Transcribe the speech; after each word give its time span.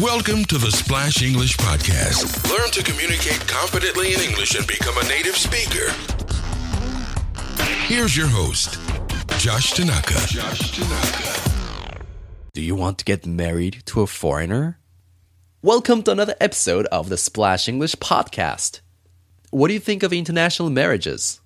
Welcome 0.00 0.44
to 0.46 0.58
the 0.58 0.72
Splash 0.72 1.22
English 1.22 1.56
Podcast. 1.56 2.50
Learn 2.50 2.68
to 2.72 2.82
communicate 2.82 3.46
confidently 3.46 4.12
in 4.12 4.20
English 4.20 4.56
and 4.56 4.66
become 4.66 4.96
a 4.98 5.04
native 5.04 5.36
speaker. 5.36 5.92
Here's 7.86 8.16
your 8.16 8.26
host, 8.26 8.78
Josh 9.38 9.72
Tanaka. 9.72 10.14
Josh 10.26 10.72
Tanaka. 10.72 12.00
Do 12.54 12.60
you 12.60 12.74
want 12.74 12.98
to 12.98 13.04
get 13.04 13.24
married 13.24 13.82
to 13.86 14.00
a 14.00 14.08
foreigner? 14.08 14.80
Welcome 15.62 16.02
to 16.04 16.10
another 16.10 16.34
episode 16.40 16.86
of 16.86 17.08
the 17.08 17.16
Splash 17.16 17.68
English 17.68 17.94
Podcast. 17.96 18.80
What 19.50 19.68
do 19.68 19.74
you 19.74 19.80
think 19.80 20.02
of 20.02 20.12
international 20.12 20.70
marriages? 20.70 21.40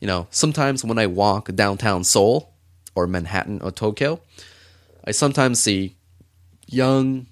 You 0.00 0.08
know, 0.08 0.26
sometimes 0.30 0.84
when 0.84 0.98
I 0.98 1.06
walk 1.06 1.54
downtown 1.54 2.02
Seoul 2.02 2.52
or 2.96 3.06
Manhattan 3.06 3.60
or 3.62 3.70
Tokyo, 3.70 4.20
I 5.04 5.12
sometimes 5.12 5.60
see 5.62 5.94
young, 6.66 7.26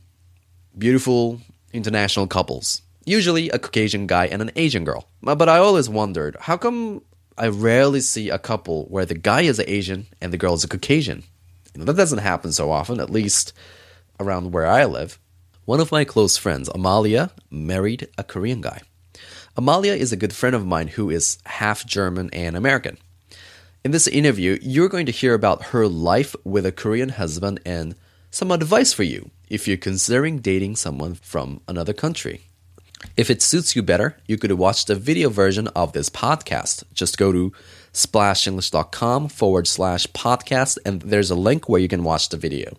beautiful 0.78 1.40
international 1.72 2.26
couples. 2.26 2.82
Usually 3.04 3.48
a 3.50 3.58
Caucasian 3.58 4.06
guy 4.06 4.26
and 4.26 4.42
an 4.42 4.50
Asian 4.56 4.84
girl. 4.84 5.06
Uh, 5.26 5.34
but 5.34 5.48
I 5.48 5.58
always 5.58 5.88
wondered 5.88 6.36
how 6.40 6.56
come 6.56 7.02
I 7.38 7.48
rarely 7.48 8.00
see 8.00 8.30
a 8.30 8.38
couple 8.38 8.84
where 8.86 9.06
the 9.06 9.14
guy 9.14 9.42
is 9.42 9.60
Asian 9.60 10.06
and 10.20 10.32
the 10.32 10.38
girl 10.38 10.54
is 10.54 10.64
a 10.64 10.68
Caucasian? 10.68 11.22
You 11.74 11.80
know, 11.80 11.84
that 11.84 11.96
doesn't 11.96 12.18
happen 12.18 12.52
so 12.52 12.70
often, 12.70 13.00
at 13.00 13.10
least 13.10 13.52
around 14.18 14.52
where 14.52 14.66
I 14.66 14.84
live. 14.84 15.18
One 15.66 15.80
of 15.80 15.92
my 15.92 16.04
close 16.04 16.36
friends, 16.36 16.68
Amalia, 16.74 17.30
married 17.50 18.08
a 18.16 18.24
Korean 18.24 18.60
guy. 18.60 18.82
Amalia 19.56 19.94
is 19.94 20.12
a 20.12 20.16
good 20.16 20.34
friend 20.34 20.54
of 20.54 20.66
mine 20.66 20.88
who 20.88 21.10
is 21.10 21.38
half 21.44 21.86
German 21.86 22.30
and 22.32 22.56
American. 22.56 22.98
In 23.84 23.90
this 23.90 24.06
interview, 24.06 24.58
you're 24.62 24.88
going 24.88 25.06
to 25.06 25.12
hear 25.12 25.34
about 25.34 25.66
her 25.66 25.86
life 25.86 26.34
with 26.44 26.66
a 26.66 26.72
Korean 26.72 27.10
husband 27.10 27.60
and 27.64 27.94
some 28.36 28.50
advice 28.50 28.92
for 28.92 29.02
you 29.02 29.30
if 29.48 29.66
you're 29.66 29.78
considering 29.78 30.40
dating 30.40 30.76
someone 30.76 31.14
from 31.14 31.58
another 31.66 31.94
country. 31.94 32.42
If 33.16 33.30
it 33.30 33.40
suits 33.40 33.74
you 33.74 33.82
better, 33.82 34.18
you 34.26 34.36
could 34.36 34.52
watch 34.52 34.84
the 34.84 34.94
video 34.94 35.30
version 35.30 35.68
of 35.68 35.94
this 35.94 36.10
podcast. 36.10 36.84
Just 36.92 37.16
go 37.16 37.32
to 37.32 37.50
splashenglish.com 37.94 39.28
forward 39.28 39.66
slash 39.66 40.06
podcast, 40.08 40.76
and 40.84 41.00
there's 41.00 41.30
a 41.30 41.34
link 41.34 41.66
where 41.66 41.80
you 41.80 41.88
can 41.88 42.04
watch 42.04 42.28
the 42.28 42.36
video. 42.36 42.76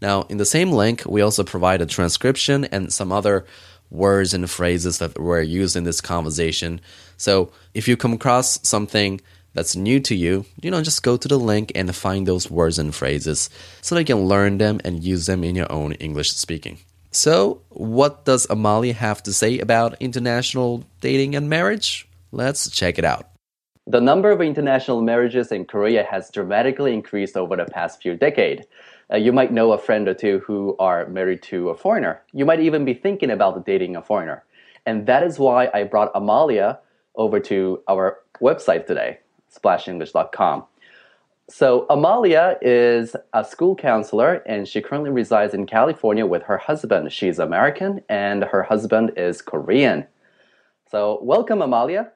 Now, 0.00 0.22
in 0.28 0.36
the 0.36 0.44
same 0.44 0.70
link, 0.70 1.02
we 1.04 1.22
also 1.22 1.42
provide 1.42 1.82
a 1.82 1.86
transcription 1.86 2.64
and 2.66 2.92
some 2.92 3.10
other 3.10 3.46
words 3.90 4.32
and 4.32 4.48
phrases 4.48 4.98
that 4.98 5.18
were 5.18 5.42
used 5.42 5.74
in 5.74 5.82
this 5.82 6.00
conversation. 6.00 6.80
So 7.16 7.50
if 7.74 7.88
you 7.88 7.96
come 7.96 8.12
across 8.12 8.60
something 8.62 9.20
that's 9.58 9.74
new 9.74 9.98
to 9.98 10.14
you, 10.14 10.44
you 10.62 10.70
know, 10.70 10.80
just 10.82 11.02
go 11.02 11.16
to 11.16 11.26
the 11.26 11.36
link 11.36 11.72
and 11.74 11.94
find 11.94 12.28
those 12.28 12.48
words 12.48 12.78
and 12.78 12.94
phrases 12.94 13.50
so 13.82 13.96
that 13.96 14.02
you 14.02 14.14
can 14.14 14.24
learn 14.24 14.58
them 14.58 14.80
and 14.84 15.02
use 15.02 15.26
them 15.26 15.42
in 15.42 15.56
your 15.56 15.70
own 15.72 15.94
English 15.94 16.30
speaking. 16.30 16.78
So, 17.10 17.60
what 17.70 18.24
does 18.24 18.46
Amalia 18.50 18.94
have 18.94 19.20
to 19.24 19.32
say 19.32 19.58
about 19.58 19.96
international 19.98 20.84
dating 21.00 21.34
and 21.34 21.48
marriage? 21.48 22.06
Let's 22.30 22.70
check 22.70 23.00
it 23.00 23.04
out. 23.04 23.26
The 23.88 24.00
number 24.00 24.30
of 24.30 24.40
international 24.40 25.02
marriages 25.02 25.50
in 25.50 25.64
Korea 25.64 26.04
has 26.04 26.30
dramatically 26.30 26.94
increased 26.94 27.36
over 27.36 27.56
the 27.56 27.64
past 27.64 28.00
few 28.00 28.14
decades. 28.14 28.64
Uh, 29.12 29.16
you 29.16 29.32
might 29.32 29.52
know 29.52 29.72
a 29.72 29.78
friend 29.78 30.06
or 30.06 30.14
two 30.14 30.38
who 30.46 30.76
are 30.78 31.08
married 31.08 31.42
to 31.50 31.70
a 31.70 31.74
foreigner. 31.74 32.22
You 32.32 32.44
might 32.44 32.60
even 32.60 32.84
be 32.84 32.94
thinking 32.94 33.30
about 33.30 33.66
dating 33.66 33.96
a 33.96 34.02
foreigner. 34.02 34.44
And 34.86 35.06
that 35.06 35.24
is 35.24 35.40
why 35.40 35.68
I 35.74 35.82
brought 35.82 36.12
Amalia 36.14 36.78
over 37.16 37.40
to 37.40 37.82
our 37.88 38.18
website 38.40 38.86
today, 38.86 39.18
splashenglish.com. 39.54 40.64
So, 41.50 41.86
Amalia 41.88 42.58
is 42.60 43.16
a 43.32 43.42
school 43.42 43.74
counselor 43.74 44.42
and 44.46 44.68
she 44.68 44.82
currently 44.82 45.10
resides 45.10 45.54
in 45.54 45.64
California 45.64 46.26
with 46.26 46.42
her 46.42 46.58
husband. 46.58 47.10
She's 47.10 47.38
American 47.38 48.02
and 48.10 48.44
her 48.44 48.62
husband 48.62 49.12
is 49.16 49.40
Korean. 49.40 50.06
So, 50.90 51.18
welcome, 51.22 51.62
Amalia. 51.62 52.12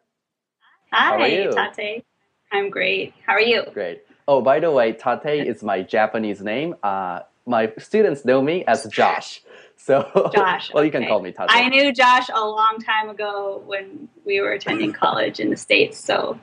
Hi, 0.92 1.05
How 1.05 1.20
are 1.20 1.29
you? 1.29 1.55
Tate. 1.74 2.05
I'm 2.52 2.68
great. 2.68 3.14
How 3.27 3.33
are 3.33 3.40
you? 3.40 3.64
Great. 3.73 4.02
Oh, 4.28 4.42
by 4.42 4.61
the 4.61 4.70
way, 4.70 4.92
Tate 4.92 5.46
is 5.46 5.62
my 5.62 5.80
Japanese 5.80 6.42
name. 6.42 6.74
Uh, 6.83 7.20
my 7.46 7.73
students 7.78 8.24
know 8.27 8.42
me 8.42 8.64
as 8.67 8.86
Josh. 8.86 9.42
So, 9.77 10.30
Josh. 10.34 10.70
well, 10.74 10.84
you 10.84 10.90
can 10.90 11.02
okay. 11.02 11.08
call 11.08 11.23
me 11.23 11.33
Tate. 11.33 11.46
I 11.48 11.68
knew 11.68 11.92
Josh 11.92 12.28
a 12.33 12.46
long 12.46 12.78
time 12.84 13.08
ago 13.08 13.62
when 13.67 14.08
we 14.24 14.40
were 14.40 14.52
attending 14.52 14.92
college 14.92 15.40
in 15.40 15.51
the 15.51 15.57
States. 15.57 15.98
So, 15.98 16.39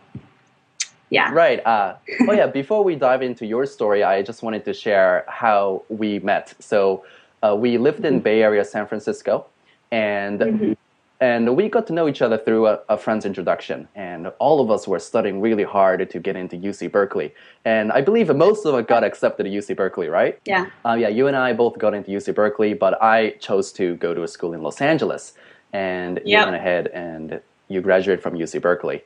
yeah. 1.09 1.31
Right. 1.31 1.65
Uh, 1.65 1.95
oh, 2.27 2.33
yeah. 2.33 2.47
Before 2.47 2.83
we 2.83 2.95
dive 2.95 3.21
into 3.21 3.45
your 3.45 3.65
story, 3.65 4.03
I 4.03 4.21
just 4.21 4.43
wanted 4.43 4.63
to 4.65 4.73
share 4.73 5.25
how 5.27 5.83
we 5.89 6.19
met. 6.19 6.53
So, 6.59 7.03
uh, 7.43 7.55
we 7.55 7.77
lived 7.77 8.03
in 8.05 8.19
Bay 8.19 8.41
Area, 8.43 8.63
San 8.65 8.85
Francisco, 8.87 9.45
and 9.91 10.39
Mhm. 10.39 10.77
and 11.21 11.55
we 11.57 11.67
got 11.69 11.85
to 11.87 11.93
know 11.93 12.07
each 12.07 12.21
other 12.21 12.37
through 12.37 12.67
a, 12.67 12.79
a 12.89 12.97
friend's 12.97 13.25
introduction. 13.25 13.87
And 13.95 14.31
all 14.39 14.61
of 14.61 14.69
us 14.71 14.87
were 14.87 14.99
studying 14.99 15.41
really 15.41 15.63
hard 15.63 16.09
to 16.09 16.19
get 16.19 16.35
into 16.37 16.55
UC 16.57 16.87
Berkeley. 16.91 17.33
And 17.65 17.91
I 17.91 18.01
believe 18.01 18.33
most 18.35 18.65
of 18.65 18.73
us 18.73 18.85
got 18.85 19.03
accepted 19.03 19.43
to 19.45 19.49
UC 19.49 19.75
Berkeley, 19.75 20.07
right? 20.07 20.39
Yeah. 20.45 20.65
Uh, 20.85 20.93
yeah, 20.99 21.09
you 21.09 21.27
and 21.27 21.35
I 21.35 21.51
both 21.53 21.77
got 21.77 21.93
into 21.93 22.11
UC 22.11 22.31
Berkeley, 22.33 22.73
but 22.73 23.01
I 23.01 23.31
chose 23.39 23.71
to 23.73 23.95
go 23.97 24.13
to 24.13 24.23
a 24.23 24.27
school 24.29 24.53
in 24.53 24.61
Los 24.63 24.79
Angeles, 24.81 25.33
and 25.73 26.21
you 26.23 26.37
went 26.45 26.55
ahead 26.55 26.87
and 26.93 27.41
you 27.67 27.81
graduated 27.81 28.21
from 28.23 28.35
UC 28.35 28.59
Berkeley. 28.61 29.03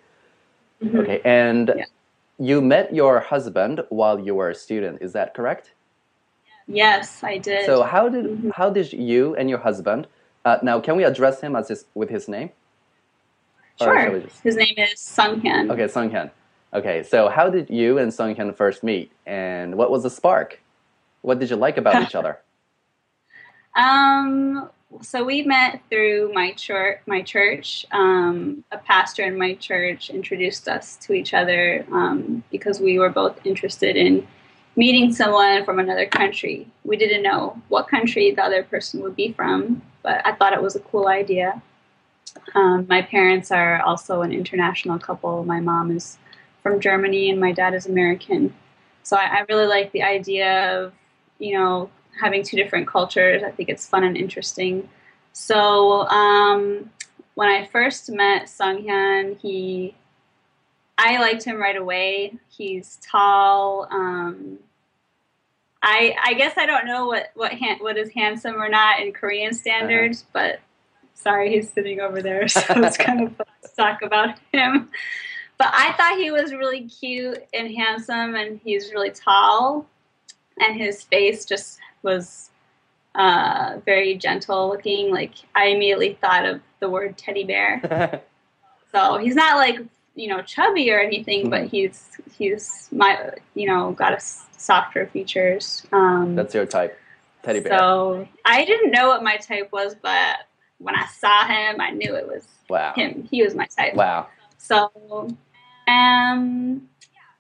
Mhm. 0.83 0.99
Okay, 1.01 1.21
and 1.23 1.73
Yeah. 1.77 1.85
you 2.37 2.61
met 2.61 2.93
your 2.93 3.19
husband 3.19 3.83
while 3.89 4.19
you 4.19 4.35
were 4.35 4.49
a 4.49 4.55
student. 4.55 5.01
Is 5.01 5.13
that 5.13 5.33
correct? 5.33 5.71
Yes, 6.67 7.23
I 7.23 7.37
did. 7.37 7.65
So 7.65 7.83
how 7.83 8.09
did 8.09 8.25
Mhm. 8.25 8.51
how 8.55 8.69
did 8.69 8.91
you 8.93 9.35
and 9.35 9.49
your 9.49 9.59
husband? 9.59 10.07
Uh, 10.45 10.57
now, 10.61 10.79
can 10.79 10.97
we 10.97 11.03
address 11.05 11.39
him 11.41 11.55
as 11.55 11.69
his, 11.69 11.85
with 11.95 12.09
his 12.09 12.27
name? 12.27 12.49
Sure. 13.81 14.19
just- 14.19 14.43
His 14.43 14.55
name 14.55 14.75
is 14.77 14.99
Sung 14.99 15.41
Hyun. 15.41 15.71
Okay, 15.71 15.85
Sunghyun. 15.85 16.29
Okay, 16.73 17.01
so 17.03 17.27
how 17.27 17.49
did 17.49 17.69
you 17.69 17.97
and 17.97 18.11
Sunghyun 18.11 18.53
first 18.55 18.83
meet, 18.83 19.11
and 19.25 19.75
what 19.77 19.89
was 19.89 20.03
the 20.03 20.09
spark? 20.09 20.59
What 21.21 21.39
did 21.39 21.49
you 21.49 21.55
like 21.55 21.77
about 21.77 22.01
each 22.03 22.13
other? 22.21 22.39
Um, 23.75 24.69
so 25.01 25.23
we 25.23 25.43
met 25.43 25.81
through 25.89 26.31
my 26.33 26.51
church. 26.53 26.99
My 27.05 27.21
church, 27.21 27.85
um, 27.91 28.63
a 28.71 28.77
pastor 28.77 29.23
in 29.23 29.37
my 29.37 29.55
church 29.55 30.09
introduced 30.09 30.67
us 30.67 30.95
to 30.97 31.13
each 31.13 31.33
other 31.33 31.85
um, 31.91 32.43
because 32.51 32.79
we 32.79 32.99
were 32.99 33.09
both 33.09 33.39
interested 33.45 33.95
in 33.95 34.27
meeting 34.75 35.13
someone 35.13 35.63
from 35.65 35.79
another 35.79 36.05
country. 36.05 36.67
We 36.83 36.97
didn't 36.97 37.23
know 37.23 37.61
what 37.69 37.87
country 37.87 38.31
the 38.31 38.43
other 38.43 38.63
person 38.63 39.01
would 39.01 39.15
be 39.15 39.33
from, 39.33 39.81
but 40.01 40.25
I 40.25 40.33
thought 40.33 40.53
it 40.53 40.61
was 40.61 40.75
a 40.75 40.79
cool 40.79 41.07
idea. 41.07 41.61
Um, 42.55 42.87
my 42.89 43.01
parents 43.01 43.51
are 43.51 43.81
also 43.81 44.21
an 44.21 44.31
international 44.31 44.97
couple. 44.97 45.43
My 45.43 45.59
mom 45.59 45.95
is 45.95 46.17
from 46.61 46.79
Germany 46.79 47.29
and 47.29 47.39
my 47.39 47.51
dad 47.51 47.73
is 47.73 47.85
American. 47.85 48.53
So 49.03 49.17
I, 49.17 49.39
I 49.39 49.45
really 49.49 49.67
like 49.67 49.91
the 49.91 50.03
idea 50.03 50.79
of, 50.79 50.93
you 51.37 51.57
know, 51.57 51.89
having 52.19 52.43
two 52.43 52.57
different 52.57 52.87
cultures. 52.87 53.43
I 53.43 53.51
think 53.51 53.69
it's 53.69 53.87
fun 53.87 54.03
and 54.03 54.17
interesting. 54.17 54.89
So 55.33 56.07
um, 56.07 56.91
when 57.35 57.49
I 57.49 57.65
first 57.67 58.09
met 58.11 58.43
Sunghyun, 58.45 59.37
he, 59.39 59.95
I 60.97 61.19
liked 61.19 61.43
him 61.43 61.57
right 61.57 61.75
away. 61.75 62.37
He's 62.49 62.99
tall. 63.01 63.87
Um, 63.91 64.59
I 65.81 66.15
I 66.23 66.33
guess 66.35 66.53
I 66.57 66.65
don't 66.65 66.85
know 66.85 67.07
what 67.07 67.31
what 67.35 67.51
han- 67.51 67.79
what 67.79 67.97
is 67.97 68.09
handsome 68.11 68.55
or 68.55 68.69
not 68.69 69.01
in 69.01 69.11
Korean 69.11 69.53
standards, 69.53 70.25
but 70.31 70.59
sorry, 71.13 71.49
he's 71.53 71.69
sitting 71.69 71.99
over 71.99 72.21
there, 72.21 72.47
so 72.47 72.61
it's 72.69 72.97
kind 72.97 73.21
of 73.21 73.35
fun 73.35 73.47
to 73.63 73.75
talk 73.75 74.01
about 74.01 74.39
him. 74.51 74.89
But 75.57 75.69
I 75.71 75.93
thought 75.93 76.17
he 76.17 76.31
was 76.31 76.53
really 76.53 76.87
cute 76.87 77.43
and 77.53 77.69
handsome, 77.75 78.35
and 78.35 78.59
he's 78.63 78.91
really 78.91 79.11
tall, 79.11 79.85
and 80.59 80.75
his 80.75 81.03
face 81.03 81.45
just 81.45 81.79
was 82.03 82.49
uh, 83.15 83.79
very 83.85 84.15
gentle 84.15 84.69
looking. 84.69 85.11
Like 85.11 85.33
I 85.55 85.67
immediately 85.67 86.17
thought 86.21 86.45
of 86.45 86.61
the 86.79 86.89
word 86.89 87.17
teddy 87.17 87.43
bear. 87.43 88.21
So 88.91 89.17
he's 89.17 89.33
not 89.33 89.57
like 89.57 89.79
you 90.15 90.27
know 90.27 90.43
chubby 90.43 90.91
or 90.91 90.99
anything, 90.99 91.49
but 91.49 91.63
Mhm. 91.63 91.69
he's 91.71 92.11
he's 92.37 92.89
my 92.91 93.31
you 93.55 93.65
know 93.67 93.91
got 93.93 94.11
a 94.13 94.17
s- 94.17 94.45
softer 94.55 95.07
features. 95.07 95.83
Um, 95.91 96.35
That's 96.35 96.53
your 96.53 96.67
type, 96.67 96.95
teddy 97.41 97.59
bear. 97.59 97.79
so 97.79 98.27
I 98.45 98.65
didn't 98.65 98.91
know 98.91 99.07
what 99.07 99.23
my 99.23 99.37
type 99.37 99.71
was, 99.71 99.95
but 99.95 100.41
when 100.77 100.93
I 100.95 101.07
saw 101.07 101.47
him, 101.47 101.81
I 101.81 101.89
knew 101.89 102.13
it 102.15 102.27
was 102.27 102.47
wow. 102.69 102.93
him. 102.93 103.27
He 103.31 103.41
was 103.41 103.55
my 103.55 103.65
type. 103.65 103.95
Wow. 103.95 104.27
So, 104.59 104.91
um, 105.87 106.87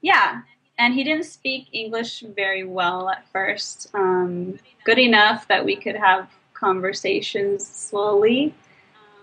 yeah, 0.01 0.41
and 0.83 0.93
he 0.93 1.01
didn't 1.01 1.23
speak 1.23 1.67
English 1.71 2.25
very 2.35 2.65
well 2.65 3.09
at 3.09 3.25
first. 3.29 3.89
Um, 3.93 4.59
good 4.83 4.99
enough 4.99 5.47
that 5.47 5.63
we 5.63 5.77
could 5.77 5.95
have 5.95 6.29
conversations 6.53 7.65
slowly. 7.65 8.53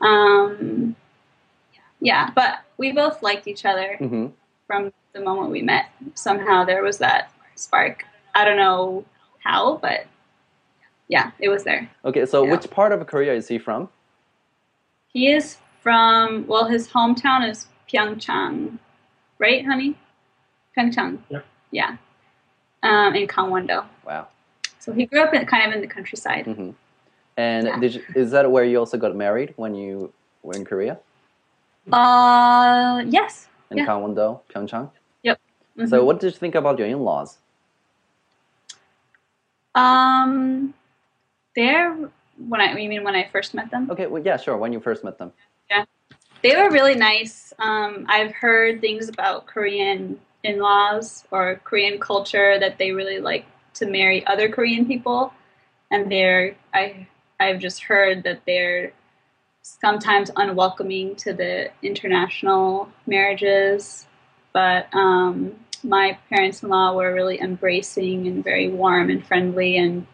Um, 0.00 0.96
yeah, 2.00 2.30
but 2.34 2.60
we 2.78 2.92
both 2.92 3.22
liked 3.22 3.46
each 3.46 3.64
other 3.66 3.96
hmm 3.98 4.28
from 4.66 4.92
the 5.12 5.20
moment 5.20 5.50
we 5.50 5.60
met. 5.60 5.86
Somehow 6.14 6.64
there 6.64 6.82
was 6.82 6.96
that 6.98 7.30
spark. 7.56 8.04
I 8.34 8.44
don't 8.44 8.56
know 8.56 9.04
how, 9.44 9.78
but 9.82 10.06
yeah, 11.08 11.32
it 11.40 11.48
was 11.50 11.64
there. 11.64 11.90
Okay, 12.04 12.24
so 12.24 12.44
Yeah. 12.44 12.52
which 12.52 12.70
part 12.70 12.92
of 12.92 13.04
Korea 13.06 13.34
is 13.34 13.48
he 13.48 13.58
from? 13.58 13.90
He 15.08 15.30
is 15.30 15.58
from 15.82 16.46
well, 16.46 16.66
his 16.66 16.88
hometown 16.88 17.46
is 17.50 17.66
Pyeongchang, 17.86 18.78
right, 19.38 19.66
honey? 19.66 19.96
Pyeongchang. 20.76 21.19
Yep. 21.31 21.44
Yeah. 21.70 21.96
Um, 22.82 23.14
in 23.14 23.26
Gangwon-do. 23.26 23.82
Wow. 24.06 24.28
So 24.78 24.93
he 24.93 25.06
grew 25.06 25.20
up 25.22 25.34
in, 25.34 25.44
kind 25.46 25.69
of 25.69 25.75
in 25.75 25.81
the 25.81 25.87
countryside. 25.87 26.46
hmm 26.46 26.70
And 27.37 27.67
Yeah. 27.67 27.78
did 27.81 27.94
you, 27.94 28.02
is 28.14 28.31
that 28.32 28.50
where 28.50 28.64
you 28.64 28.78
also 28.78 28.96
got 28.99 29.14
married 29.14 29.52
when 29.56 29.75
you 29.75 30.12
were 30.43 30.55
in 30.55 30.64
Korea? 30.64 30.99
Uh, 31.93 33.02
yes. 33.06 33.49
In 33.70 33.78
Yeah. 33.78 33.87
Gangwon-do, 33.87 34.40
Pyeongchang? 34.52 34.90
Mhm. 35.78 35.88
So 35.88 36.05
what 36.05 36.20
did 36.20 36.34
you 36.34 36.38
think 36.38 36.55
about 36.56 36.78
your 36.78 36.88
in-laws? 36.88 37.38
Um, 39.75 40.75
there 41.55 41.94
when 42.49 42.61
I 42.61 42.76
you 42.76 42.88
mean 42.88 43.05
when 43.05 43.14
I 43.14 43.28
first 43.31 43.55
met 43.55 43.70
them, 43.70 43.90
Okay, 43.90 44.06
well, 44.06 44.23
yeah, 44.23 44.37
sure. 44.37 44.56
When 44.56 44.73
you 44.73 44.81
first 44.81 45.05
met 45.05 45.16
them. 45.16 45.32
Yeah, 45.70 45.84
they 46.43 46.56
were 46.56 46.70
really 46.70 46.94
nice. 46.94 47.52
Um, 47.58 48.05
I've 48.08 48.32
heard 48.32 48.81
things 48.81 49.08
about 49.08 49.46
Korean 49.46 50.19
in-laws 50.42 51.25
or 51.31 51.60
Korean 51.64 51.98
culture 51.98 52.58
that 52.58 52.78
they 52.78 52.92
really 52.92 53.20
like 53.20 53.46
to 53.75 53.87
marry 53.87 54.26
other 54.26 54.48
Korean 54.48 54.87
people, 54.87 55.32
and 55.90 56.10
they're 56.10 56.56
I 56.72 57.06
I've 57.38 57.58
just 57.58 57.82
heard 57.82 58.22
that 58.25 58.42
they're 58.46 58.92
sometimes 59.62 60.31
unwelcoming 60.37 61.16
to 61.16 61.32
the 61.32 61.70
international 61.82 62.88
marriages, 63.06 64.06
but 64.52 64.92
um, 64.94 65.54
my 65.82 66.19
parents-in-law 66.28 66.94
were 66.94 67.14
really 67.14 67.40
embracing 67.40 68.26
and 68.26 68.44
very 68.44 68.69
warm 68.69 69.10
and 69.10 69.26
friendly, 69.26 69.76
and 69.76 70.06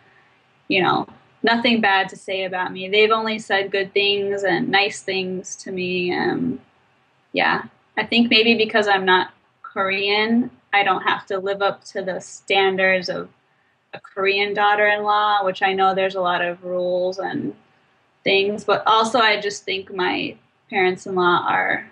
you 0.69 0.83
know 0.83 1.07
nothing 1.43 1.81
bad 1.81 2.09
to 2.09 2.17
say 2.17 2.45
about 2.45 2.73
me. 2.73 2.89
They've 2.89 3.11
only 3.11 3.39
said 3.39 3.71
good 3.71 3.93
things 3.93 4.43
and 4.43 4.69
nice 4.69 5.03
things 5.03 5.55
to 5.57 5.73
me. 5.73 6.13
Um, 6.13 6.61
yeah, 7.33 7.65
I 7.97 8.05
think 8.05 8.31
maybe 8.31 8.55
because 8.55 8.89
I'm 8.89 9.05
not 9.05 9.31
Korean, 9.77 10.51
I 10.73 10.83
don't 10.85 11.03
have 11.03 11.27
to 11.27 11.39
live 11.39 11.61
up 11.61 11.85
to 11.93 12.01
the 12.01 12.19
standards 12.19 13.11
of 13.11 13.29
a 13.93 14.01
Korean 14.01 14.55
daughter-in-law, 14.55 15.45
which 15.45 15.63
I 15.63 15.75
know 15.75 15.95
there's 15.95 16.15
a 16.15 16.21
lot 16.23 16.41
of 16.41 16.65
rules 16.65 17.19
and 17.19 17.55
things. 18.25 18.65
But 18.65 18.83
also, 18.87 19.19
I 19.19 19.39
just 19.39 19.65
think 19.65 19.95
my 19.95 20.35
parents-in-law 20.71 21.45
are 21.47 21.87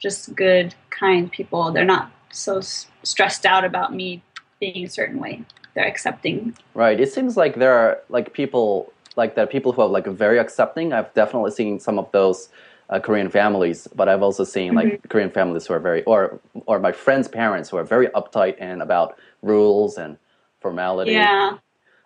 just 0.00 0.34
good, 0.34 0.74
kind 0.90 1.32
people. 1.32 1.72
They're 1.72 1.86
not 1.86 2.12
so 2.30 2.58
s- 2.58 2.88
stressed 3.04 3.46
out 3.46 3.64
about 3.64 3.94
me 3.94 4.22
being 4.60 4.84
a 4.84 4.90
certain 4.90 5.18
way. 5.18 5.42
They're 5.74 5.88
accepting. 5.88 6.58
Right. 6.74 7.00
It 7.00 7.10
seems 7.10 7.38
like 7.38 7.54
there 7.54 7.72
are 7.72 8.00
like 8.10 8.34
people 8.34 8.92
like 9.16 9.34
that. 9.36 9.48
People 9.48 9.72
who 9.72 9.80
are 9.80 9.88
like 9.88 10.06
very 10.06 10.38
accepting. 10.38 10.92
I've 10.92 11.12
definitely 11.14 11.52
seen 11.52 11.80
some 11.80 11.98
of 11.98 12.12
those 12.12 12.50
uh, 12.92 13.00
Korean 13.00 13.30
families, 13.30 13.88
but 13.96 14.08
I've 14.08 14.22
also 14.22 14.44
seen 14.44 14.74
like 14.76 14.88
Mm-hmm. 14.88 15.08
Korean 15.08 15.30
families 15.30 15.66
who 15.66 15.74
are 15.74 15.80
very, 15.80 16.04
or 16.04 16.40
or 16.66 16.80
my 16.80 16.92
friends' 16.92 17.28
parents 17.28 17.70
who 17.70 17.78
are 17.78 17.84
very 17.84 18.08
uptight 18.08 18.56
and 18.60 18.82
about 18.82 19.18
rules 19.42 19.98
and 19.98 20.18
formality. 20.60 21.12
Yeah. 21.12 21.58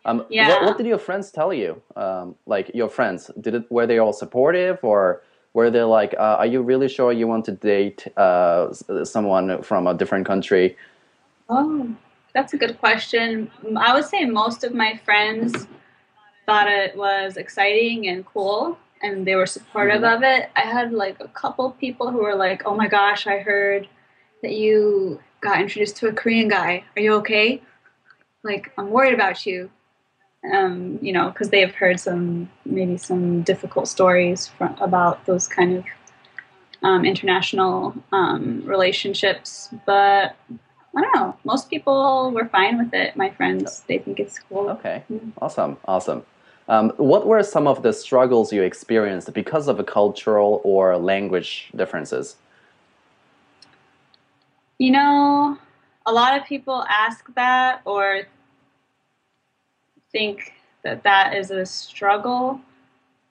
Um, 0.07 0.27
Yeah. 0.31 0.49
What, 0.49 0.65
what 0.65 0.79
did 0.79 0.87
your 0.87 0.99
friends 0.99 1.33
tell 1.33 1.53
you? 1.55 1.83
Um, 1.97 2.37
like 2.47 2.71
your 2.75 2.91
friends, 2.91 3.31
did 3.41 3.55
it? 3.55 3.65
Were 3.71 3.87
they 3.89 3.99
all 3.99 4.15
supportive, 4.15 4.79
or 4.85 5.23
were 5.55 5.71
they 5.71 5.83
like, 5.85 6.15
uh, 6.19 6.37
"Are 6.41 6.47
you 6.47 6.63
really 6.63 6.89
sure 6.89 7.13
you 7.13 7.29
want 7.29 7.45
to 7.47 7.53
date 7.53 8.07
uh, 8.17 8.73
someone 9.05 9.63
from 9.63 9.87
a 9.89 9.95
different 9.95 10.27
country?" 10.27 10.77
Oh, 11.49 11.89
that's 12.35 12.55
a 12.55 12.59
good 12.59 12.79
question. 12.81 13.51
I 13.77 13.95
would 13.95 14.07
say 14.07 14.27
most 14.27 14.65
of 14.65 14.75
my 14.75 15.01
friends 15.05 15.69
thought 16.47 16.69
it 16.69 16.97
was 16.97 17.37
exciting 17.39 18.09
and 18.09 18.27
cool, 18.27 18.79
and 19.03 19.27
they 19.27 19.35
were 19.35 19.47
supportive 19.47 20.03
of 20.05 20.23
it. 20.23 20.51
I 20.57 20.61
had 20.61 20.93
like 20.93 21.21
a 21.21 21.29
couple 21.29 21.71
people 21.73 22.11
who 22.11 22.19
were 22.23 22.35
like, 22.35 22.63
"Oh 22.67 22.75
my 22.75 22.89
gosh, 22.89 23.27
I 23.27 23.39
heard 23.39 23.89
that 24.43 24.53
you 24.53 25.21
got 25.41 25.61
introduced 25.61 25.97
to 25.99 26.09
a 26.09 26.13
Korean 26.13 26.49
guy. 26.49 26.85
Are 26.97 27.03
you 27.03 27.15
okay? 27.15 27.63
Like, 28.43 28.73
I'm 28.79 28.91
worried 28.91 29.15
about 29.15 29.47
you." 29.47 29.71
Um, 30.53 30.99
you 31.03 31.13
know, 31.13 31.31
because 31.31 31.51
they 31.51 31.61
have 31.61 31.75
heard 31.75 31.99
some 31.99 32.51
maybe 32.65 32.97
some 32.99 33.43
difficult 33.43 33.89
stories 33.89 34.47
from, 34.47 34.77
about 34.81 35.25
those 35.27 35.49
kind 35.49 35.79
of 35.79 35.85
um, 36.83 37.05
international 37.05 37.95
um, 38.13 38.63
relationships, 38.65 39.71
but 39.87 40.37
I 40.97 41.01
don't 41.01 41.15
know. 41.17 41.37
Most 41.45 41.69
people 41.69 42.31
were 42.33 42.47
fine 42.47 42.79
with 42.79 42.95
it. 42.95 43.17
My 43.17 43.31
friends, 43.31 43.83
they 43.89 43.99
think 43.99 44.21
it's 44.21 44.39
cool. 44.39 44.71
Okay, 44.71 45.03
Mm. 45.11 45.33
awesome, 45.43 45.79
awesome. 45.87 46.25
Um, 46.69 46.91
what 46.97 47.27
were 47.27 47.43
some 47.43 47.67
of 47.67 47.83
the 47.83 47.93
struggles 47.93 48.53
you 48.53 48.63
experienced 48.63 49.33
because 49.33 49.69
of 49.69 49.85
cultural 49.87 50.61
or 50.65 50.97
language 50.97 51.71
differences? 51.77 52.37
You 54.79 54.91
know, 54.91 55.59
a 56.07 56.13
lot 56.13 56.39
of 56.39 56.45
people 56.47 56.85
ask 56.89 57.33
that 57.35 57.83
or 57.85 58.23
think 60.11 60.55
that 60.83 61.05
that 61.05 61.35
is 61.37 61.51
a 61.51 61.65
struggle, 61.65 62.61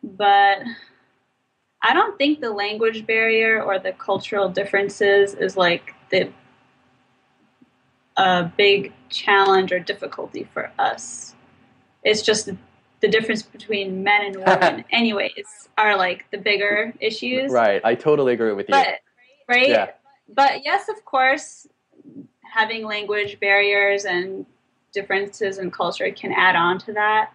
but 0.03 0.59
I 1.81 1.93
don't 1.93 2.17
think 2.17 2.41
the 2.41 2.51
language 2.51 3.05
barrier 3.05 3.61
or 3.61 3.79
the 3.79 3.91
cultural 3.91 4.49
differences 4.49 5.33
is 5.33 5.55
like 5.55 5.93
the 6.09 6.31
a 8.17 8.49
big 8.57 8.93
challenge 9.09 9.73
or 9.73 9.79
difficulty 9.79 10.47
for 10.53 10.71
us. 10.79 11.35
It's 12.03 12.21
just 12.21 12.49
the 13.05 13.11
difference 13.11 13.43
between 13.43 14.03
men 14.03 14.21
and 14.25 14.35
women, 14.37 14.83
anyways, 14.91 15.69
are 15.77 15.95
like 15.95 16.25
the 16.31 16.39
bigger 16.39 16.91
issues. 16.99 17.51
Right, 17.51 17.79
I 17.83 17.93
totally 17.93 18.33
agree 18.33 18.51
with 18.53 18.67
you. 18.67 18.73
But 18.73 18.87
right, 19.47 19.69
Yeah. 19.69 19.91
but 20.33 20.65
yes, 20.65 20.89
of 20.89 21.05
course, 21.05 21.67
having 22.41 22.83
language 22.83 23.39
barriers 23.39 24.05
and 24.05 24.43
differences 24.91 25.59
in 25.59 25.69
culture 25.69 26.09
can 26.11 26.31
add 26.31 26.55
on 26.55 26.79
to 26.79 26.93
that 26.93 27.31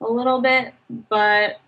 a 0.00 0.10
little 0.10 0.40
bit. 0.40 0.72
But 0.88 1.60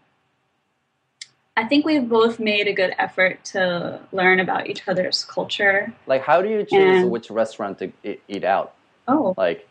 I 1.59 1.65
think 1.65 1.85
we've 1.85 2.09
both 2.09 2.41
made 2.41 2.69
a 2.69 2.73
good 2.73 2.94
effort 2.99 3.44
to 3.47 4.00
learn 4.12 4.41
about 4.41 4.67
each 4.67 4.88
other's 4.88 5.25
culture. 5.27 5.93
Like, 6.06 6.23
how 6.23 6.41
do 6.41 6.49
you 6.49 6.61
choose 6.65 7.03
And- 7.03 7.11
which 7.11 7.31
restaurant 7.31 7.79
to 7.81 7.93
eat 8.29 8.44
out? 8.44 8.73
Oh, 9.09 9.35
Like, 9.37 9.69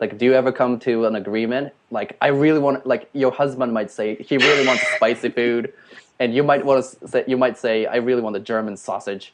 like, 0.00 0.18
do 0.18 0.24
you 0.24 0.34
ever 0.34 0.52
come 0.52 0.78
to 0.80 1.06
an 1.06 1.16
agreement? 1.16 1.72
Like, 1.90 2.16
I 2.20 2.28
really 2.28 2.58
want, 2.58 2.86
like, 2.86 3.08
your 3.12 3.32
husband 3.32 3.72
might 3.72 3.90
say 3.90 4.16
he 4.16 4.36
really 4.36 4.66
wants 4.66 4.86
spicy 4.96 5.28
food, 5.30 5.72
and 6.20 6.34
you 6.34 6.42
might 6.42 6.64
want 6.64 6.84
to 6.84 7.08
say, 7.08 7.24
you 7.26 7.36
might 7.36 7.58
say, 7.58 7.86
I 7.86 7.96
really 7.96 8.22
want 8.22 8.34
the 8.34 8.40
German 8.40 8.76
sausage. 8.76 9.32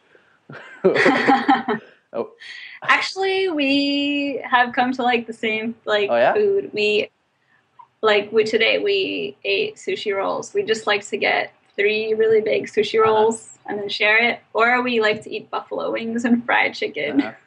oh, 0.84 2.30
Actually, 2.82 3.48
we 3.48 4.42
have 4.48 4.72
come 4.74 4.92
to 4.92 5.02
like 5.02 5.26
the 5.26 5.32
same 5.32 5.74
like 5.86 6.10
Oh, 6.10 6.16
yeah? 6.16 6.34
food. 6.34 6.70
We 6.74 7.08
like 8.02 8.30
we 8.30 8.44
today 8.44 8.78
we 8.78 9.36
ate 9.44 9.76
sushi 9.76 10.14
rolls. 10.14 10.52
We 10.52 10.62
just 10.62 10.86
like 10.86 11.06
to 11.08 11.16
get 11.16 11.54
three 11.76 12.12
really 12.12 12.42
big 12.42 12.66
sushi 12.66 13.00
Uh-huh. 13.00 13.10
rolls 13.10 13.58
and 13.66 13.78
then 13.78 13.88
share 13.88 14.22
it, 14.22 14.40
or 14.52 14.82
we 14.82 15.00
like 15.00 15.22
to 15.22 15.30
eat 15.34 15.50
buffalo 15.50 15.90
wings 15.92 16.26
and 16.26 16.44
fried 16.44 16.74
chicken. 16.74 17.20
uh-huh. 17.22 17.32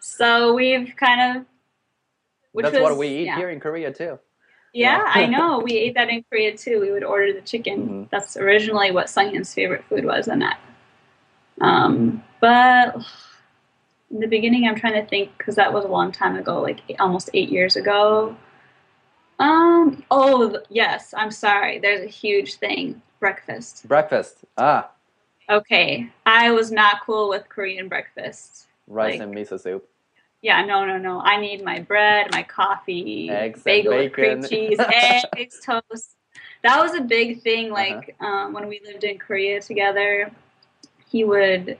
So 0.00 0.54
we've 0.54 0.94
kind 0.96 1.36
of 1.36 1.44
which 2.52 2.64
that's 2.64 2.74
was, 2.74 2.82
what 2.82 2.96
we 2.98 3.08
eat 3.08 3.24
yeah. 3.26 3.36
here 3.36 3.50
in 3.50 3.60
Korea 3.60 3.92
too. 3.92 4.18
Yeah, 4.72 4.98
Yeah. 4.98 5.04
I 5.22 5.26
know. 5.26 5.58
We 5.60 5.72
ate 5.76 5.94
that 5.94 6.08
in 6.08 6.24
Korea 6.30 6.56
too. 6.56 6.80
We 6.80 6.92
would 6.92 7.04
order 7.04 7.32
the 7.32 7.40
chicken. 7.40 7.88
Mhm. 7.88 8.10
That's 8.10 8.36
originally 8.36 8.90
what 8.92 9.06
Sunghyun's 9.06 9.52
favorite 9.52 9.84
food 9.88 10.04
was, 10.04 10.28
and 10.28 10.42
that. 10.42 10.58
Um, 11.60 12.22
but 12.40 12.96
in 14.10 14.20
the 14.20 14.26
beginning, 14.26 14.66
I'm 14.68 14.76
trying 14.76 14.94
to 15.02 15.06
think 15.08 15.36
because 15.38 15.56
that 15.56 15.72
was 15.72 15.84
a 15.84 15.88
long 15.88 16.12
time 16.12 16.36
ago, 16.36 16.60
like 16.60 16.80
almost 16.98 17.30
eight 17.34 17.48
years 17.50 17.76
ago. 17.76 18.36
Um. 19.38 20.04
Oh 20.10 20.58
yes. 20.68 21.14
I'm 21.16 21.30
sorry. 21.30 21.78
There's 21.78 22.02
a 22.02 22.06
huge 22.08 22.54
thing. 22.56 23.00
Breakfast. 23.20 23.86
Breakfast. 23.88 24.38
Ah, 24.56 24.90
Okay. 25.50 26.08
I 26.26 26.52
was 26.52 26.70
not 26.70 27.00
cool 27.04 27.28
with 27.28 27.48
Korean 27.48 27.88
breakfast. 27.88 28.66
rice 28.86 29.18
Like- 29.18 29.20
and 29.22 29.34
miso 29.34 29.58
soup. 29.60 29.88
Yeah, 30.42 30.64
no, 30.64 30.86
no, 30.86 30.96
no. 30.96 31.20
I 31.20 31.38
need 31.38 31.62
my 31.62 31.80
bread, 31.80 32.28
my 32.32 32.42
coffee, 32.42 33.28
Eggs 33.28 33.62
bagel 33.62 33.96
with 33.96 34.12
cream 34.12 34.42
cheese, 34.42 34.78
eggs, 35.36 35.60
toast. 35.64 36.16
That 36.62 36.80
was 36.80 36.94
a 36.94 37.02
big 37.02 37.42
thing. 37.42 37.70
Like 37.70 38.16
um, 38.20 38.54
when 38.54 38.66
we 38.66 38.80
lived 38.84 39.04
in 39.04 39.18
Korea 39.18 39.60
together, 39.60 40.30
he 41.10 41.24
would, 41.24 41.78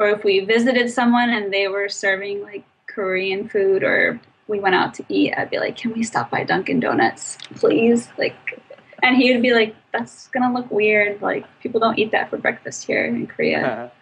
or 0.00 0.08
if 0.08 0.24
we 0.24 0.40
visited 0.40 0.90
someone 0.90 1.30
and 1.30 1.52
they 1.52 1.68
were 1.68 1.88
serving 1.88 2.42
like 2.42 2.64
Korean 2.86 3.48
food, 3.48 3.84
or 3.84 4.20
we 4.48 4.58
went 4.58 4.74
out 4.74 4.94
to 4.94 5.04
eat, 5.08 5.34
I'd 5.36 5.50
be 5.50 5.58
like, 5.60 5.76
"Can 5.76 5.92
we 5.92 6.02
stop 6.02 6.28
by 6.30 6.42
Dunkin' 6.42 6.80
Donuts, 6.80 7.38
please?" 7.54 8.08
Like, 8.18 8.60
and 9.02 9.16
he 9.16 9.32
would 9.32 9.42
be 9.42 9.54
like, 9.54 9.76
"That's 9.92 10.26
gonna 10.28 10.52
look 10.52 10.68
weird. 10.72 11.22
Like 11.22 11.46
people 11.60 11.78
don't 11.78 11.98
eat 12.00 12.10
that 12.10 12.30
for 12.30 12.36
breakfast 12.36 12.84
here 12.84 13.04
in 13.04 13.28
Korea." 13.28 13.92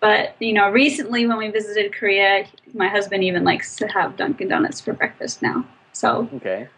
But 0.00 0.34
you 0.40 0.52
know, 0.52 0.70
recently 0.70 1.26
when 1.26 1.36
we 1.36 1.50
visited 1.50 1.94
Korea, 1.94 2.46
my 2.72 2.88
husband 2.88 3.22
even 3.22 3.44
likes 3.44 3.76
to 3.76 3.86
have 3.88 4.16
Dunkin' 4.16 4.48
Donuts 4.48 4.80
for 4.80 4.92
breakfast 4.94 5.42
now. 5.42 5.64
So 5.92 6.28
okay. 6.34 6.68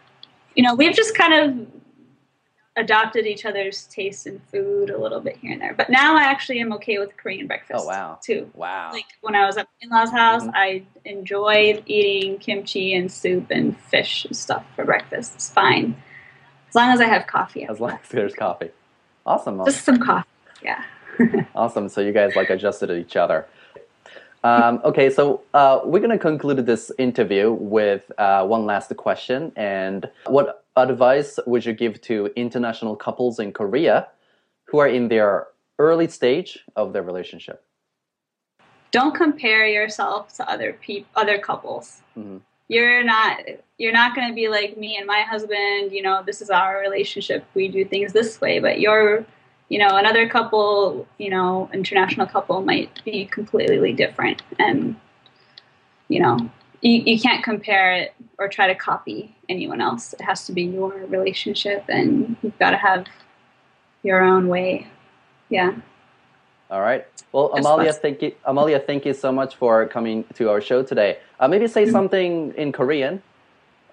you 0.55 0.63
know, 0.63 0.75
we've 0.75 0.95
just 0.95 1.15
kind 1.15 1.33
of 1.33 1.67
adopted 2.75 3.25
each 3.27 3.45
other's 3.45 3.85
taste 3.85 4.25
in 4.25 4.39
food 4.51 4.89
a 4.89 4.97
little 4.97 5.19
bit 5.19 5.37
here 5.37 5.53
and 5.53 5.61
there. 5.61 5.73
But 5.75 5.89
now 5.89 6.17
I 6.17 6.23
actually 6.23 6.59
am 6.59 6.73
okay 6.73 6.97
with 6.97 7.15
Korean 7.17 7.47
breakfast. 7.47 7.83
Oh, 7.83 7.87
wow. 7.87 8.19
Too. 8.23 8.49
Wow. 8.55 8.91
Like 8.91 9.05
when 9.21 9.35
I 9.35 9.45
was 9.45 9.57
at 9.57 9.67
in 9.81 9.89
law's 9.89 10.11
house, 10.11 10.43
Mhm. 10.43 10.51
I 10.55 10.83
enjoyed 11.05 11.83
eating 11.85 12.39
kimchi 12.39 12.95
and 12.95 13.11
soup 13.11 13.51
and 13.51 13.77
fish 13.77 14.25
and 14.25 14.35
stuff 14.35 14.65
for 14.75 14.85
breakfast. 14.85 15.35
It's 15.35 15.49
fine. 15.49 15.95
As 16.69 16.75
long 16.75 16.89
as 16.89 16.99
I 16.99 17.05
have 17.05 17.27
coffee. 17.27 17.65
as 17.65 17.79
long 17.79 17.91
as 17.91 18.09
there's 18.09 18.33
coffee. 18.33 18.71
Awesome. 19.25 19.63
Just 19.65 19.85
some 19.85 19.99
coffee. 19.99 20.27
Yeah. 20.63 20.83
Awesome. 21.55 21.89
So 21.89 22.01
you 22.01 22.11
guys 22.11 22.35
like 22.35 22.49
adjusted 22.49 22.87
to 22.87 22.95
each 22.95 23.15
other. 23.15 23.45
Um, 24.43 24.81
okay, 24.83 25.09
so 25.09 25.41
uh, 25.53 25.79
we're 25.85 25.99
going 25.99 26.11
to 26.11 26.17
conclude 26.17 26.65
this 26.65 26.91
interview 26.97 27.51
with 27.53 28.11
uh, 28.17 28.45
one 28.45 28.65
last 28.65 28.95
question. 28.97 29.53
And 29.55 30.09
what 30.25 30.65
advice 30.75 31.39
would 31.47 31.65
you 31.65 31.73
give 31.73 32.01
to 32.01 32.29
international 32.35 32.95
couples 32.95 33.39
in 33.39 33.53
Korea 33.53 34.07
who 34.65 34.79
are 34.79 34.87
in 34.87 35.07
their 35.07 35.47
early 35.79 36.07
stage 36.07 36.59
of 36.75 36.91
their 36.91 37.03
relationship? 37.03 37.63
Don't 38.91 39.15
compare 39.15 39.65
yourself 39.65 40.33
to 40.35 40.49
other 40.49 40.73
peop- 40.73 41.07
other 41.15 41.37
couples. 41.39 42.01
Mhm. 42.17 42.41
You're 42.67 43.03
not 43.03 43.39
you're 43.77 43.91
not 43.91 44.15
going 44.15 44.27
to 44.27 44.35
be 44.35 44.47
like 44.49 44.77
me 44.77 44.97
and 44.97 45.07
my 45.07 45.21
husband, 45.21 45.91
you 45.91 46.01
know, 46.01 46.21
this 46.23 46.41
is 46.41 46.49
our 46.49 46.79
relationship. 46.79 47.43
We 47.53 47.69
do 47.69 47.83
things 47.85 48.13
this 48.13 48.39
way, 48.39 48.59
but 48.59 48.79
you're 48.79 49.25
you 49.72 49.78
know, 49.78 49.96
another 49.96 50.28
couple, 50.28 51.06
you 51.18 51.30
know, 51.30 51.68
international 51.72 52.26
couple 52.26 52.62
might 52.62 53.04
be 53.04 53.26
completely 53.26 53.92
different 53.92 54.42
and 54.58 54.96
you 56.08 56.20
know, 56.20 56.38
you, 56.80 57.02
you 57.04 57.20
can't 57.20 57.44
compare 57.44 57.92
it 57.92 58.14
or 58.38 58.48
try 58.48 58.66
to 58.66 58.74
copy 58.74 59.36
anyone 59.48 59.80
else. 59.80 60.14
It 60.14 60.22
has 60.22 60.46
to 60.46 60.52
be 60.52 60.62
your 60.62 60.90
relationship 61.08 61.84
and 61.88 62.36
you've 62.42 62.58
got 62.58 62.70
to 62.70 62.76
have 62.78 63.06
your 64.02 64.22
own 64.22 64.48
way. 64.48 64.86
Yeah. 65.50 65.72
All 66.70 66.80
right. 66.80 67.06
Well, 67.32 67.52
Yes, 67.54 67.64
Amalia, 67.64 67.86
let's- 67.86 67.98
thank 67.98 68.22
you. 68.22 68.32
Amalia, 68.44 68.78
thank 68.78 69.04
you 69.04 69.12
so 69.12 69.32
much 69.32 69.56
for 69.56 69.86
coming 69.86 70.24
to 70.34 70.48
our 70.50 70.60
show 70.60 70.82
today. 70.82 71.18
Uh, 71.38 71.48
maybe 71.48 71.66
say 71.66 71.84
something 71.90 72.54
in 72.56 72.72
Korean 72.72 73.22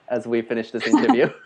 as 0.08 0.26
we 0.28 0.42
finish 0.42 0.72
this 0.72 0.88
interview. 0.88 1.30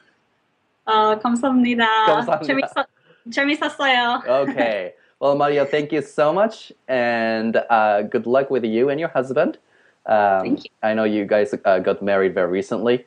어, 0.85 1.19
감사합니다. 1.19 1.85
감사합니다. 2.05 2.41
재밌었, 2.41 2.85
재밌었어요. 3.29 4.21
okay. 4.27 4.93
Well, 5.19 5.33
Amalia, 5.33 5.65
thank 5.65 5.91
you 5.91 6.01
so 6.01 6.31
much, 6.31 6.71
and 6.87 7.57
uh, 7.69 8.03
good 8.03 8.25
luck 8.25 8.49
with 8.49 8.63
you 8.63 8.89
and 8.89 8.99
your 8.99 9.09
husband. 9.09 9.57
Um, 10.05 10.41
Thank 10.41 10.63
you. 10.63 10.71
I 10.81 10.93
know 10.93 11.03
you 11.03 11.25
guys 11.25 11.53
uh, 11.65 11.79
got 11.79 12.01
married 12.01 12.33
very 12.33 12.49
recently, 12.49 13.05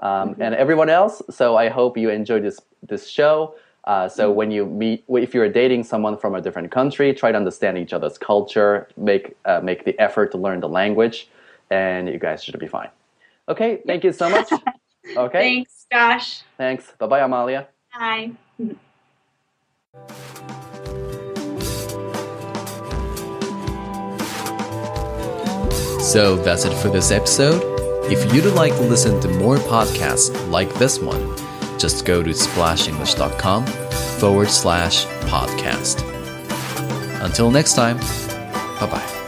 um, 0.00 0.36
and 0.38 0.54
everyone 0.54 0.90
else. 0.90 1.22
So 1.30 1.56
I 1.56 1.68
hope 1.68 1.96
you 1.96 2.10
enjoyed 2.10 2.44
this 2.44 2.60
this 2.86 3.08
show. 3.08 3.54
Uh, 3.84 4.08
so 4.08 4.30
when 4.30 4.50
you 4.50 4.64
meet, 4.66 5.04
if 5.08 5.34
you're 5.34 5.48
dating 5.48 5.84
someone 5.84 6.16
from 6.16 6.34
a 6.34 6.40
different 6.40 6.70
country, 6.70 7.12
try 7.12 7.32
to 7.32 7.36
understand 7.36 7.76
each 7.76 7.92
other's 7.92 8.18
culture. 8.18 8.88
Make 8.96 9.34
uh, 9.44 9.60
make 9.62 9.84
the 9.84 9.98
effort 9.98 10.32
to 10.32 10.38
learn 10.38 10.60
the 10.60 10.68
language, 10.68 11.28
and 11.70 12.08
you 12.08 12.18
guys 12.18 12.44
should 12.44 12.58
be 12.58 12.68
fine. 12.68 12.90
Okay. 13.48 13.80
Thank 13.86 14.04
you 14.04 14.12
so 14.12 14.28
much. 14.28 14.52
Okay. 15.18 15.38
Thanks, 15.38 15.86
Josh. 15.92 16.42
Thanks. 16.56 16.90
Bye 16.98 17.06
bye, 17.06 17.20
Amalia. 17.20 17.68
Bye. 17.92 18.32
So 26.01 26.35
that's 26.37 26.65
it 26.65 26.73
for 26.81 26.89
this 26.89 27.11
episode. 27.11 27.61
If 28.11 28.33
you'd 28.33 28.51
like 28.55 28.73
to 28.73 28.81
listen 28.81 29.21
to 29.21 29.27
more 29.27 29.57
podcasts 29.57 30.49
like 30.49 30.73
this 30.75 30.97
one, 30.97 31.37
just 31.77 32.03
go 32.05 32.23
to 32.23 32.31
splashenglish.com 32.31 33.65
forward 34.19 34.49
slash 34.49 35.05
podcast. 35.29 36.03
Until 37.23 37.51
next 37.51 37.75
time, 37.75 37.97
bye 38.79 38.89
bye. 38.89 39.18